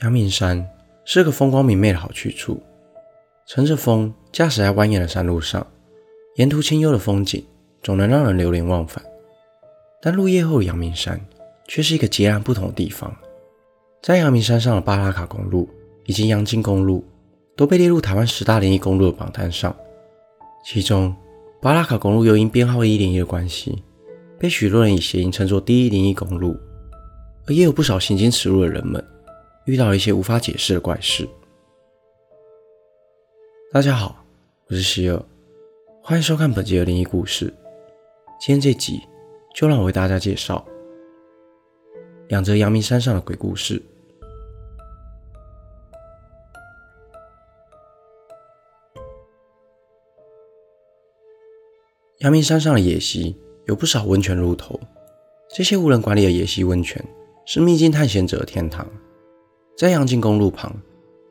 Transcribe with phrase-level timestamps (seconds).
[0.00, 0.68] 阳明山
[1.04, 2.62] 是个风光明媚的好去处，
[3.46, 5.66] 乘着风驾驶在蜿蜒的山路上，
[6.36, 7.44] 沿途清幽的风景
[7.82, 9.04] 总能让人流连忘返。
[10.02, 11.18] 但入夜后的阳明山
[11.66, 13.14] 却是一个截然不同的地方。
[14.02, 15.66] 在阳明山上的巴拉卡公路
[16.04, 17.02] 以及阳金公路
[17.56, 19.74] 都被列入台湾十大灵异公路的榜单上，
[20.66, 21.14] 其中
[21.62, 23.82] 巴拉卡公路又因编号一零一的关系，
[24.38, 26.54] 被许多人以谐音称作第一灵异公路，
[27.46, 29.04] 而也有不少行经此路的人们。
[29.66, 31.26] 遇到了一些无法解释的怪事。
[33.72, 34.22] 大家好，
[34.66, 35.22] 我是希尔，
[36.02, 37.46] 欢迎收看本集的灵异故事。
[38.38, 39.00] 今天这集
[39.54, 40.62] 就让我为大家介绍
[42.28, 43.82] 养着阳明山上的鬼故事。
[52.18, 53.34] 阳明山上的野溪
[53.66, 54.78] 有不少温泉入头，
[55.48, 57.02] 这些无人管理的野溪温泉
[57.44, 58.86] 是秘境探险者的天堂。
[59.76, 60.74] 在阳金公路旁，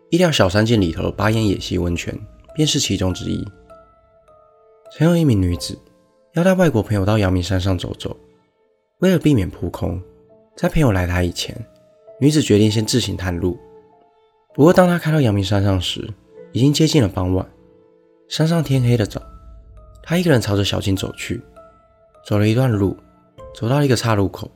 [0.09, 2.17] 一条小山涧里头的巴烟野溪温泉
[2.53, 3.43] 便是其中之一。
[4.91, 5.77] 曾有一名女子
[6.33, 8.15] 要带外国朋友到阳明山上走走，
[8.99, 10.01] 为了避免扑空，
[10.55, 11.55] 在朋友来台以前，
[12.19, 13.57] 女子决定先自行探路。
[14.53, 16.07] 不过，当她开到阳明山上时，
[16.51, 17.47] 已经接近了傍晚，
[18.27, 19.19] 山上天黑的早。
[20.03, 21.41] 她一个人朝着小径走去，
[22.23, 22.95] 走了一段路，
[23.55, 24.51] 走到一个岔路口，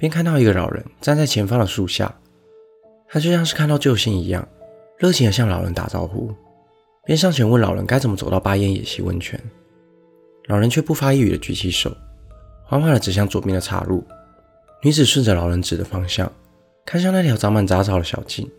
[0.00, 2.12] 便看到一个老人站在前方的树下。
[3.06, 4.48] 他就像是看到救星一样，
[4.96, 6.32] 热情地向老人打招呼，
[7.04, 9.38] 便上前问老人该怎么走到巴烟野溪温泉。
[10.46, 11.94] 老人却不发一语地举起手，
[12.64, 14.02] 缓缓地指向左边的岔路。
[14.82, 16.32] 女子顺着老人指的方向，
[16.86, 18.50] 看向那条长满杂草的小径。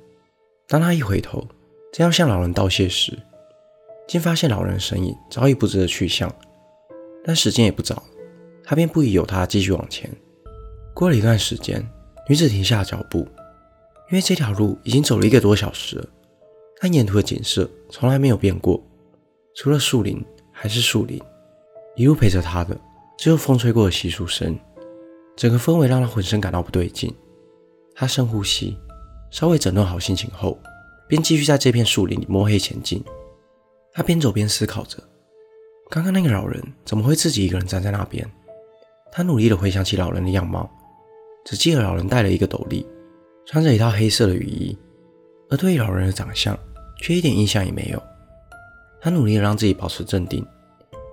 [0.67, 1.47] 当她一回头，
[1.91, 3.17] 正要向老人道谢时，
[4.07, 6.31] 竟发现老人的身影早已不知了去向。
[7.23, 8.03] 但时间也不早，
[8.63, 10.09] 她便不疑有他，继续往前。
[10.93, 11.85] 过了一段时间，
[12.27, 13.27] 女子停下了脚步。
[14.09, 16.05] 因为这条路已经走了一个多小时了，
[16.81, 18.81] 但沿途的景色从来没有变过，
[19.55, 21.21] 除了树林还是树林。
[21.95, 22.77] 一路陪着她的
[23.17, 24.57] 只有风吹过的稀疏声，
[25.35, 27.13] 整个氛围让她浑身感到不对劲。
[27.95, 28.77] 她深呼吸，
[29.29, 30.59] 稍微整顿好心情后，
[31.07, 33.01] 便继续在这片树林里摸黑前进。
[33.93, 34.97] 她边走边思考着，
[35.89, 38.29] 刚刚那个老人怎么会自己一个人站在那边？
[39.13, 40.69] 他努力地回想起老人的样貌，
[41.43, 42.85] 只记得老人戴了一个斗笠。
[43.43, 44.77] 穿着一套黑色的雨衣，
[45.49, 46.57] 而对于老人的长相
[47.01, 48.01] 却一点印象也没有。
[49.01, 50.45] 他努力让自己保持镇定，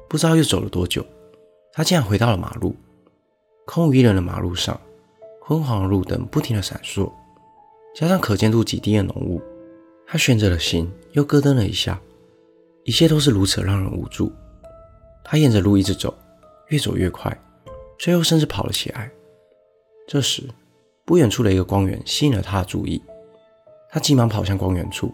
[0.09, 1.05] 不知道又走了多久，
[1.73, 2.77] 他竟然回到了马路。
[3.65, 4.79] 空无一人的马路上，
[5.43, 7.11] 昏黄的路灯不停的闪烁，
[7.97, 9.43] 加上可见度极低的浓雾，
[10.07, 12.01] 他悬着的心又咯噔了一下。
[12.85, 14.31] 一切都是如此让人无助。
[15.25, 16.15] 他沿着路一直走，
[16.69, 17.37] 越走越快，
[17.99, 19.11] 最后甚至跑了起来。
[20.11, 20.43] 这时，
[21.05, 23.03] 不远处的一个光源吸引了他的注意，
[23.91, 25.13] 他急忙跑向光源处，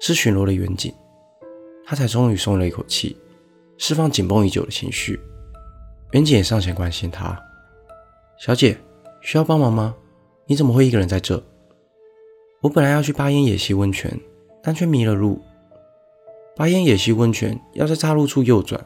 [0.00, 0.92] 是巡逻的远景，
[1.84, 3.16] 他才终于松了一口气，
[3.78, 5.20] 释放紧绷已久的情绪。
[6.10, 7.40] 远景也上前关心他
[8.36, 8.76] ：“小姐，
[9.20, 9.94] 需要帮忙吗？
[10.46, 11.40] 你怎么会一个人在这？”
[12.62, 14.18] 我本来要去巴烟野溪温泉，
[14.60, 15.40] 但却迷了路。
[16.56, 18.84] 巴烟野溪温泉要在岔路处右转，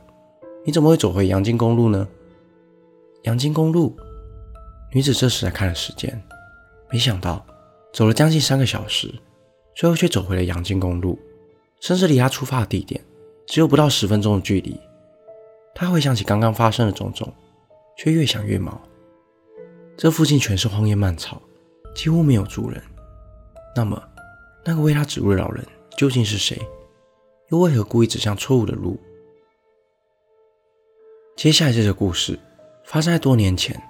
[0.66, 2.06] 你怎么会走回阳金公路呢？
[3.22, 3.96] 阳金公路。
[4.92, 6.20] 女子这时才看了时间，
[6.90, 7.46] 没想到
[7.92, 9.12] 走了将近三个小时，
[9.76, 11.18] 最后却走回了阳金公路，
[11.80, 13.00] 甚至离她出发的地点
[13.46, 14.78] 只有不到十分钟的距离。
[15.74, 17.32] 她回想起刚刚发生的种种，
[17.96, 18.80] 却越想越毛。
[19.96, 21.40] 这附近全是荒野蔓草，
[21.94, 22.82] 几乎没有住人。
[23.76, 24.02] 那么，
[24.64, 25.64] 那个为她指路的老人
[25.96, 26.60] 究竟是谁？
[27.50, 28.98] 又为何故意指向错误的路？
[31.36, 32.38] 接下来这个故事
[32.84, 33.80] 发生在多年前。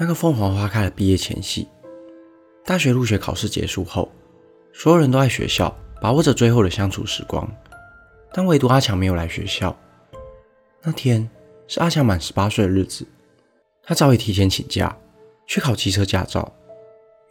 [0.00, 1.66] 那个凤凰花开的毕业前夕，
[2.64, 4.08] 大学入学考试结束后，
[4.72, 7.50] 所有人都在学校把握着最后的相处时光，
[8.32, 9.76] 但唯独阿强没有来学校。
[10.82, 11.28] 那天
[11.66, 13.04] 是阿强满十八岁的日子，
[13.82, 14.96] 他早已提前请假
[15.48, 16.52] 去考机车驾照，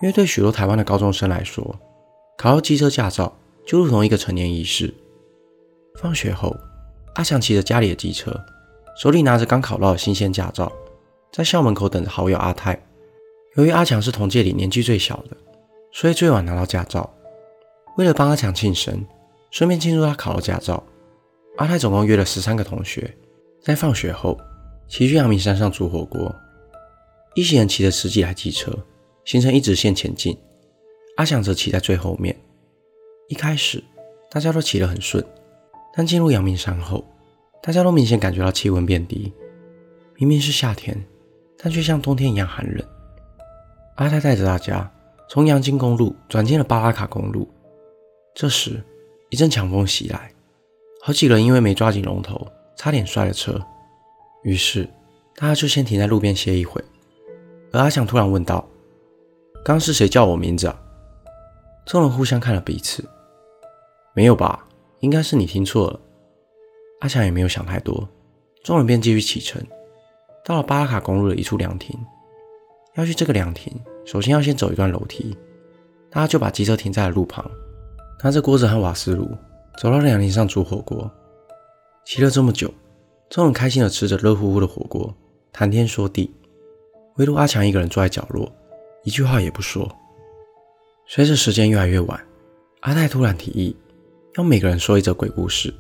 [0.02, 1.80] 因为对许多台湾的高中生来说，
[2.38, 3.34] 考到机车驾照
[3.66, 4.94] 就如同一个成年仪式。
[6.02, 6.54] 放学后，
[7.16, 8.38] 阿强骑着家里的机车，
[8.98, 10.70] 手里拿着刚考到的新鲜驾照。
[11.32, 12.82] 在校门口等着好友阿泰。
[13.56, 15.38] 由于阿强是同届里年纪最小的，
[15.92, 17.12] 所以最晚拿到驾照。
[17.98, 19.04] 为了帮阿强庆生，
[19.50, 20.84] 顺便庆祝他考了驾照，
[21.58, 23.18] 阿泰总共约了十三个同学，
[23.62, 24.40] 在放学后
[24.88, 26.34] 骑去阳明山上煮火锅。
[27.34, 28.72] 一行人骑着十几台机车，
[29.26, 30.38] 形成一直线前进。
[31.16, 32.36] 阿强则骑在最后面。
[33.28, 33.84] 一开始
[34.30, 35.26] 大家都骑得很顺，
[35.96, 37.04] 但进入阳明山后，
[37.64, 39.34] 大家都明显感觉到气温变低。
[40.16, 41.04] 明明是夏天。
[41.58, 42.88] 但却像冬天一样寒冷。
[43.96, 44.92] 阿泰带着大家
[45.28, 47.48] 从阳金公路转进了巴拉卡公路。
[48.36, 48.84] 这时，
[49.30, 50.32] 一阵强风袭来，
[51.02, 53.60] 好几个人因为没抓紧龙头，差点摔了车。
[54.44, 54.88] 于是，
[55.36, 56.84] 大家就先停在路边歇一会。
[57.72, 58.66] 而阿强突然问道
[59.66, 60.82] ：“刚是谁叫我名字啊？”
[61.86, 63.04] 众人互相看了彼此，
[64.14, 64.68] 没有吧？
[65.00, 66.00] 应该是你听错了。
[67.02, 68.08] 阿强也没有想太多，
[68.64, 69.62] 众人便继续启程。
[70.48, 71.94] 到了巴拉卡公路的一处凉亭，
[72.96, 75.38] 要去这个凉亭，首先要先走一段楼梯。
[76.10, 77.46] 大家就把机车停在了路旁，
[78.24, 79.30] 拿着锅子和瓦斯炉，
[79.78, 81.12] 走到凉亭上煮火锅。
[82.06, 82.74] 骑了这么久，
[83.30, 85.14] 众人开心的吃着热乎乎的火锅，
[85.52, 86.34] 谈天说地。
[87.18, 88.50] 唯独阿强一个人坐在角落，
[89.04, 89.94] 一句话也不说。
[91.08, 92.18] 随着时间越来越晚，
[92.80, 93.76] 阿泰突然提议，
[94.38, 95.74] 要每个人说一则鬼故事。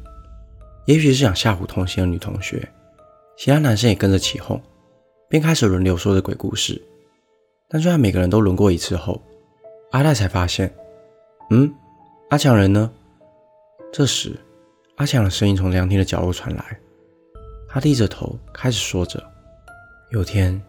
[0.88, 2.70] 也许是想吓唬同行的女同学，
[3.38, 4.60] 其他男生也跟着起哄，
[5.30, 6.82] 便开始轮流说着鬼故事。
[7.70, 9.22] 但就在每个人都轮过一次后，
[9.92, 10.74] 阿泰才发现，
[11.52, 11.72] 嗯，
[12.32, 12.92] 阿强人呢？
[13.94, 14.36] 这时，
[14.96, 16.80] 阿强的声音从凉亭的角落传来，
[17.70, 19.24] 他低着头开始说着：
[20.10, 20.60] 有天，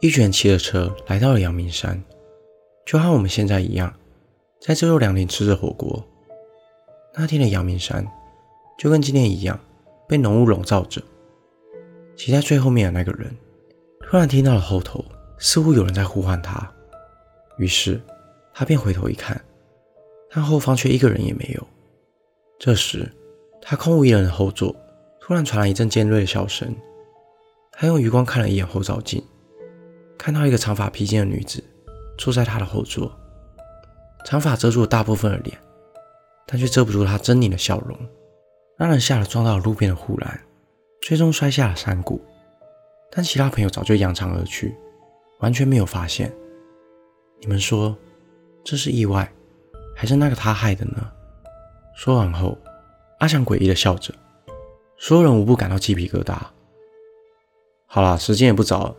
[0.00, 2.02] 一群人骑着车来到了阳明山，
[2.86, 3.94] 就和我们现在一样，
[4.58, 6.02] 在这座凉亭吃着火锅。
[7.14, 8.06] 那天的阳明山。
[8.78, 9.58] 就跟今天一样，
[10.06, 11.00] 被浓雾笼罩着。
[12.16, 13.36] 骑在最后面的那个人，
[14.00, 15.04] 突然听到了后头
[15.38, 16.72] 似乎有人在呼唤他，
[17.58, 18.00] 于是
[18.54, 19.38] 他便回头一看，
[20.30, 21.66] 但后方却一个人也没有。
[22.58, 23.10] 这时，
[23.60, 24.74] 他空无一人的后座
[25.20, 26.74] 突然传来一阵尖锐的笑声。
[27.70, 29.22] 他用余光看了一眼后照镜，
[30.16, 31.62] 看到一个长发披肩的女子
[32.16, 33.14] 坐在他的后座，
[34.24, 35.58] 长发遮住了大部分的脸，
[36.46, 37.98] 但却遮不住她狰狞的笑容。
[38.78, 40.40] 让人吓得撞到了路边的护栏，
[41.06, 42.20] 最终摔下了山谷。
[43.12, 44.74] 但其他朋友早就扬长而去，
[45.38, 46.34] 完全没有发现。
[47.38, 47.96] 你们说，
[48.64, 49.32] 这是意外，
[49.94, 51.12] 还是那个他害的呢？
[51.94, 52.58] 说完后，
[53.20, 54.12] 阿强诡异的笑着，
[54.98, 56.36] 所有人无不感到鸡皮疙瘩。
[57.86, 58.96] 好了，时间也不早了，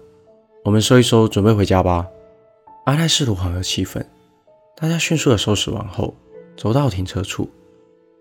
[0.63, 2.07] 我们收一收，准备回家吧。
[2.85, 4.01] 阿泰试图缓和气氛，
[4.77, 6.15] 大家迅速的收拾完后，
[6.55, 7.49] 走到停车处，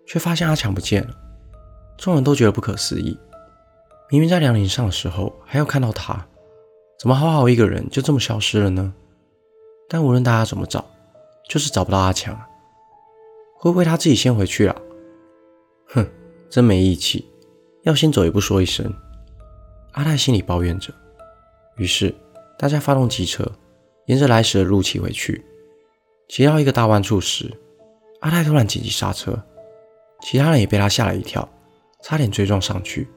[0.04, 1.16] 却发现阿强不见了。
[1.96, 3.16] 众人都觉得不可思议，
[4.08, 6.26] 明明在凉亭上的时候还有看到他，
[6.99, 8.94] 怎么好好一个人就这么消失了呢？
[9.88, 10.85] 但无论大家怎么找，
[11.49, 12.38] 就是找不到阿强。
[13.58, 14.76] 会不会他自己先回去啊？
[15.88, 16.06] 哼，
[16.49, 17.29] 真没义气，
[17.82, 18.93] 要先走也不说一声。
[19.93, 20.93] 阿泰心里抱怨着。
[21.76, 22.14] 于是
[22.58, 23.50] 大家发动机车，
[24.06, 25.44] 沿着来时的路骑回去。
[26.29, 27.53] 骑到一个大弯处时，
[28.20, 29.43] 阿泰突然紧急刹车，
[30.20, 31.49] 其他人也被他吓了一跳。
[32.03, 33.08] 差点追撞上去，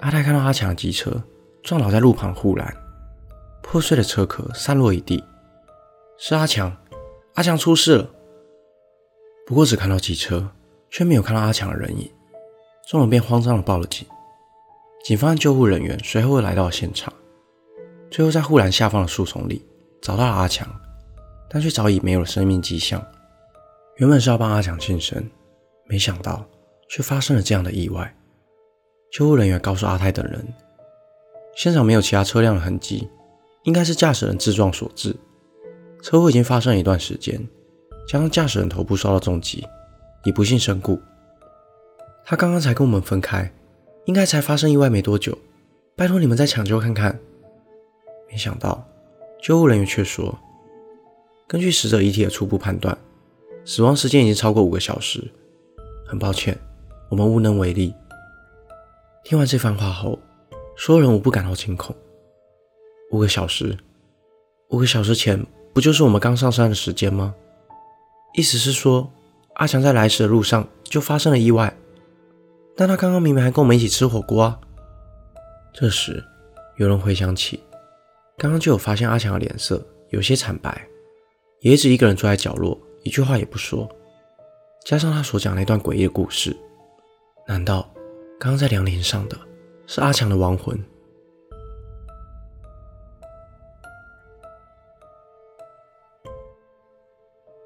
[0.00, 1.22] 阿泰看到阿强的机车
[1.62, 2.74] 撞倒在路旁护栏，
[3.62, 5.22] 破碎的车壳散落一地。
[6.18, 6.74] 是阿强，
[7.34, 8.10] 阿强出事了。
[9.46, 10.50] 不过只看到机车，
[10.88, 12.10] 却没有看到阿强的人影，
[12.88, 14.06] 众人便慌张的报了警。
[15.04, 17.12] 警方和救护人员随后来到了现场，
[18.10, 19.66] 最后在护栏下方的树丛里
[20.00, 20.66] 找到了阿强，
[21.48, 23.04] 但却早已没有了生命迹象。
[23.96, 25.28] 原本是要帮阿强庆生，
[25.84, 26.42] 没想到。
[26.92, 28.12] 却发生了这样的意外。
[29.10, 30.46] 救护人员告诉阿泰等人，
[31.56, 33.08] 现场没有其他车辆的痕迹，
[33.64, 35.14] 应该是驾驶人自撞所致。
[36.00, 37.44] 车祸已经发生一段时间，
[38.06, 39.66] 加上驾驶人头部受到重击，
[40.24, 41.00] 已不幸身故。
[42.24, 43.52] 他刚刚才跟我们分开，
[44.04, 45.36] 应该才发生意外没多久。
[45.96, 47.18] 拜托你们再抢救看看。
[48.30, 48.86] 没想到，
[49.42, 50.38] 救护人员却说，
[51.48, 52.96] 根据死者遗体的初步判断，
[53.64, 55.28] 死亡时间已经超过五个小时。
[56.06, 56.56] 很抱歉。
[57.08, 57.92] 我们无能为力。
[59.22, 60.18] 听完这番话后，
[60.76, 61.94] 所有人无不感到惊恐。
[63.10, 63.76] 五个小时，
[64.68, 67.34] 五个小时前不就是我们刚上山的时间吗？
[68.34, 69.12] 意思是说，
[69.54, 71.76] 阿强在来时的路上就发生了意外。
[72.76, 74.58] 但他刚刚明明还跟我们一起吃火锅啊！
[75.74, 76.24] 这时，
[76.76, 77.62] 有人回想起，
[78.38, 80.88] 刚刚就有发现阿强的脸色有些惨白，
[81.60, 83.86] 也一直一个人坐在角落，一句话也不说。
[84.86, 86.56] 加上他所讲那段诡异的故事。
[87.46, 87.92] 难道
[88.42, 89.38] 刚在凉亭上的
[89.86, 90.82] 是阿强的亡魂？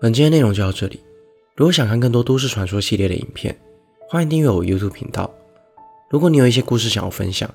[0.00, 1.00] 本期的内容就到这里。
[1.54, 3.56] 如果想看更多都市传说系列的影片，
[4.08, 5.32] 欢迎订阅我 YouTube 频道。
[6.10, 7.48] 如果你有一些故事想要分享，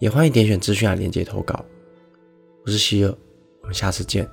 [0.00, 1.64] 也欢迎点选资讯栏链接投稿。
[2.64, 3.16] 我是希尔，
[3.60, 4.28] 我们下次见。